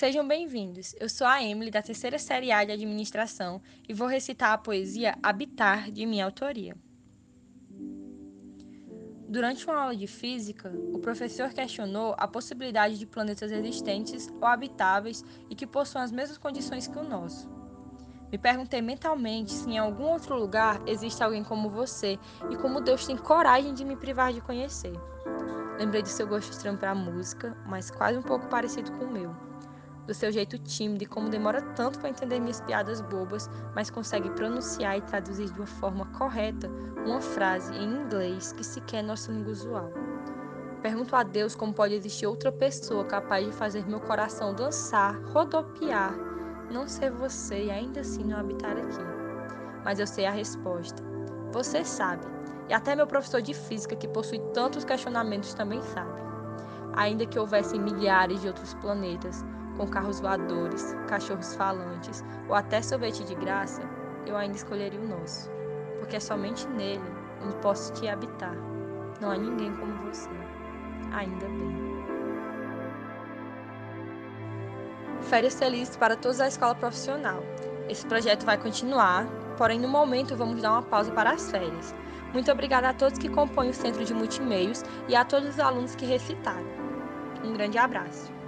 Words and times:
Sejam 0.00 0.26
bem-vindos. 0.26 0.94
Eu 0.98 1.10
sou 1.10 1.26
a 1.26 1.42
Emily, 1.42 1.70
da 1.70 1.82
terceira 1.82 2.18
série 2.18 2.50
A 2.50 2.64
de 2.64 2.72
Administração, 2.72 3.60
e 3.86 3.92
vou 3.92 4.08
recitar 4.08 4.54
a 4.54 4.56
poesia 4.56 5.14
Habitar, 5.22 5.90
de 5.90 6.06
minha 6.06 6.24
autoria. 6.24 6.74
Durante 9.28 9.66
uma 9.66 9.78
aula 9.78 9.94
de 9.94 10.06
física, 10.06 10.72
o 10.94 10.98
professor 11.00 11.50
questionou 11.50 12.14
a 12.16 12.26
possibilidade 12.26 12.98
de 12.98 13.04
planetas 13.04 13.52
existentes 13.52 14.26
ou 14.40 14.46
habitáveis 14.46 15.22
e 15.50 15.54
que 15.54 15.66
possuam 15.66 16.02
as 16.02 16.10
mesmas 16.10 16.38
condições 16.38 16.88
que 16.88 16.98
o 16.98 17.04
nosso. 17.04 17.46
Me 18.32 18.38
perguntei 18.38 18.80
mentalmente 18.80 19.52
se 19.52 19.68
em 19.68 19.76
algum 19.76 20.04
outro 20.04 20.34
lugar 20.34 20.80
existe 20.88 21.22
alguém 21.22 21.44
como 21.44 21.68
você 21.68 22.18
e 22.50 22.56
como 22.56 22.80
Deus 22.80 23.06
tem 23.06 23.18
coragem 23.18 23.74
de 23.74 23.84
me 23.84 23.96
privar 23.96 24.32
de 24.32 24.40
conhecer. 24.40 24.94
Lembrei 25.78 26.00
do 26.00 26.08
seu 26.08 26.26
gosto 26.26 26.52
estranho 26.52 26.78
para 26.78 26.94
música, 26.94 27.54
mas 27.66 27.90
quase 27.90 28.16
um 28.16 28.22
pouco 28.22 28.48
parecido 28.48 28.92
com 28.92 29.04
o 29.04 29.12
meu. 29.12 29.50
Do 30.06 30.14
seu 30.14 30.32
jeito 30.32 30.58
tímido 30.58 31.04
e 31.04 31.06
como 31.06 31.28
demora 31.28 31.62
tanto 31.74 31.98
para 31.98 32.08
entender 32.08 32.40
minhas 32.40 32.60
piadas 32.60 33.00
bobas, 33.00 33.48
mas 33.74 33.90
consegue 33.90 34.30
pronunciar 34.30 34.98
e 34.98 35.02
traduzir 35.02 35.50
de 35.50 35.58
uma 35.58 35.66
forma 35.66 36.06
correta 36.06 36.70
uma 37.06 37.20
frase 37.20 37.72
em 37.74 37.84
inglês 37.84 38.52
que 38.52 38.64
sequer 38.64 38.98
é 38.98 39.02
nossa 39.02 39.30
língua 39.30 39.52
usual. 39.52 39.90
Pergunto 40.82 41.14
a 41.14 41.22
Deus 41.22 41.54
como 41.54 41.74
pode 41.74 41.94
existir 41.94 42.26
outra 42.26 42.50
pessoa 42.50 43.04
capaz 43.04 43.46
de 43.46 43.52
fazer 43.52 43.86
meu 43.86 44.00
coração 44.00 44.54
dançar, 44.54 45.20
rodopiar 45.26 46.30
não 46.70 46.86
ser 46.86 47.10
você 47.10 47.64
e 47.64 47.70
ainda 47.70 48.00
assim 48.00 48.24
não 48.24 48.38
habitar 48.38 48.76
aqui. 48.76 49.04
Mas 49.84 49.98
eu 49.98 50.06
sei 50.06 50.26
a 50.26 50.30
resposta. 50.30 51.02
Você 51.52 51.84
sabe. 51.84 52.24
E 52.68 52.72
até 52.72 52.94
meu 52.94 53.06
professor 53.06 53.42
de 53.42 53.52
física, 53.52 53.96
que 53.96 54.06
possui 54.06 54.38
tantos 54.54 54.84
questionamentos, 54.84 55.52
também 55.54 55.82
sabe. 55.82 56.20
Ainda 56.94 57.26
que 57.26 57.38
houvessem 57.38 57.80
milhares 57.80 58.40
de 58.40 58.46
outros 58.46 58.74
planetas, 58.74 59.44
com 59.80 59.88
carros 59.88 60.20
voadores, 60.20 60.94
cachorros 61.08 61.54
falantes 61.54 62.22
ou 62.46 62.54
até 62.54 62.82
sorvete 62.82 63.24
de 63.24 63.34
graça, 63.34 63.80
eu 64.26 64.36
ainda 64.36 64.54
escolheria 64.54 65.00
o 65.00 65.08
nosso. 65.08 65.50
Porque 65.98 66.16
é 66.16 66.20
somente 66.20 66.68
nele 66.68 67.02
onde 67.42 67.56
posso 67.56 67.90
te 67.94 68.06
habitar. 68.06 68.54
Não 69.22 69.30
há 69.30 69.38
ninguém 69.38 69.74
como 69.76 69.94
você. 70.04 70.28
Ainda 71.12 71.46
bem. 71.46 71.90
Férias 75.22 75.54
Felizes 75.54 75.96
para 75.96 76.14
todos 76.14 76.42
a 76.42 76.48
escola 76.48 76.74
profissional. 76.74 77.42
Esse 77.88 78.04
projeto 78.04 78.44
vai 78.44 78.58
continuar, 78.58 79.26
porém 79.56 79.80
no 79.80 79.88
momento 79.88 80.36
vamos 80.36 80.60
dar 80.60 80.72
uma 80.72 80.82
pausa 80.82 81.10
para 81.12 81.30
as 81.30 81.50
férias. 81.50 81.94
Muito 82.34 82.52
obrigada 82.52 82.90
a 82.90 82.92
todos 82.92 83.18
que 83.18 83.30
compõem 83.30 83.70
o 83.70 83.74
Centro 83.74 84.04
de 84.04 84.12
Multimeios 84.12 84.84
e 85.08 85.16
a 85.16 85.24
todos 85.24 85.48
os 85.48 85.58
alunos 85.58 85.94
que 85.94 86.04
recitaram. 86.04 86.68
Um 87.42 87.54
grande 87.54 87.78
abraço. 87.78 88.39